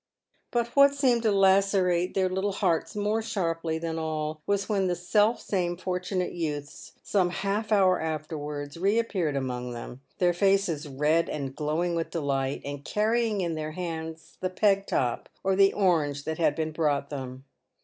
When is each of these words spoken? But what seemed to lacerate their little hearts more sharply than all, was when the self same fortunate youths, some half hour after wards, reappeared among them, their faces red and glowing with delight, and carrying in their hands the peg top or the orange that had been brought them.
But 0.49 0.69
what 0.75 0.95
seemed 0.95 1.21
to 1.21 1.31
lacerate 1.31 2.15
their 2.15 2.27
little 2.27 2.53
hearts 2.53 2.95
more 2.95 3.21
sharply 3.21 3.77
than 3.77 3.99
all, 3.99 4.41
was 4.47 4.67
when 4.67 4.87
the 4.87 4.95
self 4.95 5.39
same 5.39 5.77
fortunate 5.77 6.31
youths, 6.31 6.93
some 7.03 7.29
half 7.29 7.71
hour 7.71 8.01
after 8.01 8.35
wards, 8.35 8.77
reappeared 8.77 9.35
among 9.35 9.73
them, 9.73 10.01
their 10.17 10.33
faces 10.33 10.87
red 10.87 11.29
and 11.29 11.55
glowing 11.55 11.93
with 11.93 12.09
delight, 12.09 12.63
and 12.65 12.83
carrying 12.83 13.41
in 13.41 13.53
their 13.53 13.73
hands 13.73 14.39
the 14.41 14.49
peg 14.49 14.87
top 14.87 15.29
or 15.43 15.55
the 15.55 15.71
orange 15.71 16.23
that 16.23 16.39
had 16.39 16.55
been 16.55 16.71
brought 16.71 17.11
them. 17.11 17.43